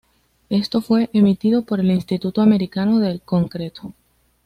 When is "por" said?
1.63-1.79